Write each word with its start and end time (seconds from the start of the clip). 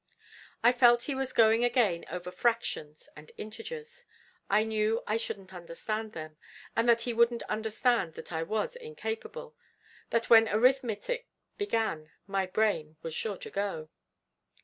I 0.63 0.71
felt 0.71 1.03
he 1.03 1.13
was 1.13 1.31
going 1.31 1.63
again 1.63 2.05
over 2.09 2.31
'fractions' 2.31 3.07
and 3.15 3.27
the 3.27 3.35
'integers.' 3.37 4.05
I 4.49 4.63
knew 4.63 5.03
I 5.05 5.15
shouldn't 5.17 5.53
understand 5.53 6.13
them; 6.13 6.37
and 6.75 6.89
that 6.89 7.01
he 7.01 7.13
wouldn't 7.13 7.43
understand 7.43 8.15
that 8.15 8.31
I 8.33 8.41
was 8.41 8.75
'incapable,' 8.75 9.55
that 10.09 10.27
when 10.27 10.49
arithmetic 10.49 11.27
began 11.55 12.09
my 12.25 12.47
brain 12.47 12.97
was 13.03 13.13
sure 13.13 13.37
to 13.37 13.51
go! 13.51 13.89